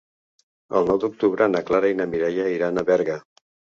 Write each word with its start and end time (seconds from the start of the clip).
El 0.79 0.87
nou 0.91 1.01
d'octubre 1.03 1.47
na 1.55 1.61
Clara 1.67 1.91
i 1.93 1.99
na 2.01 2.07
Mireia 2.15 2.49
iran 2.57 2.81
a 2.85 2.89
Berga. 2.89 3.19